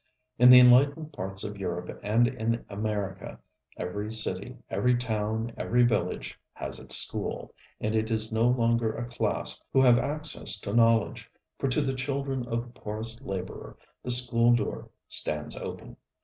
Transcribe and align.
In 0.39 0.49
the 0.49 0.59
enlightened 0.59 1.13
parts 1.13 1.43
of 1.43 1.57
Europe 1.59 1.99
and 2.01 2.25
in 2.27 2.65
America 2.69 3.39
every 3.77 4.11
city, 4.11 4.57
every 4.67 4.97
town, 4.97 5.53
every 5.57 5.83
village, 5.83 6.39
has 6.53 6.79
its 6.79 6.95
school; 6.95 7.53
and 7.79 7.93
it 7.93 8.09
is 8.09 8.31
no 8.31 8.47
longer 8.47 8.95
a 8.95 9.05
class 9.07 9.61
who 9.71 9.81
have 9.81 9.99
access 9.99 10.59
to 10.61 10.73
knowledge, 10.73 11.29
for 11.59 11.67
to 11.67 11.81
the 11.81 11.93
children 11.93 12.47
of 12.47 12.63
the 12.73 12.79
poorest 12.79 13.21
laborer 13.21 13.77
the 14.01 14.09
school 14.09 14.55
door 14.55 14.89
stands 15.07 15.55
open. 15.55 15.95